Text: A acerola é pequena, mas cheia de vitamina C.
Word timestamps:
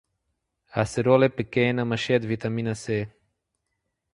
A 0.73 0.79
acerola 0.81 1.25
é 1.25 1.29
pequena, 1.29 1.85
mas 1.85 1.99
cheia 1.99 2.19
de 2.19 2.25
vitamina 2.25 2.73
C. 2.73 3.07